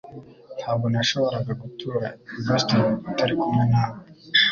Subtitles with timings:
[0.59, 2.07] Ntabwo nashoboraga gutura
[2.39, 3.97] i Boston utari kumwe nawe